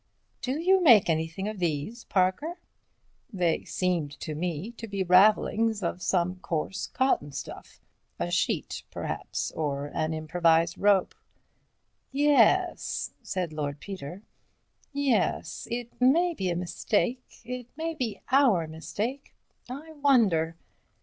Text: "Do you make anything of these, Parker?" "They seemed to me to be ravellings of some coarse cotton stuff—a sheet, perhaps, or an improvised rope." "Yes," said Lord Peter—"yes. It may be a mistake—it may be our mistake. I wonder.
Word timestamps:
"Do 0.41 0.59
you 0.59 0.81
make 0.83 1.11
anything 1.11 1.47
of 1.47 1.59
these, 1.59 2.05
Parker?" 2.05 2.57
"They 3.31 3.65
seemed 3.65 4.19
to 4.21 4.33
me 4.33 4.71
to 4.71 4.87
be 4.87 5.03
ravellings 5.03 5.83
of 5.83 6.01
some 6.01 6.37
coarse 6.39 6.87
cotton 6.87 7.31
stuff—a 7.31 8.31
sheet, 8.31 8.81
perhaps, 8.89 9.51
or 9.51 9.91
an 9.93 10.11
improvised 10.15 10.79
rope." 10.79 11.13
"Yes," 12.11 13.13
said 13.21 13.53
Lord 13.53 13.79
Peter—"yes. 13.79 15.67
It 15.69 16.01
may 16.01 16.33
be 16.33 16.49
a 16.49 16.55
mistake—it 16.55 17.67
may 17.77 17.93
be 17.93 18.21
our 18.31 18.65
mistake. 18.65 19.35
I 19.69 19.91
wonder. 19.91 20.55